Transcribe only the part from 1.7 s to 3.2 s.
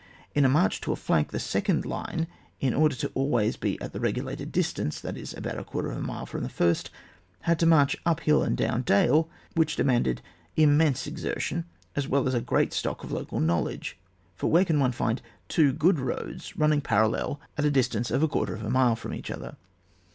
line, in order to be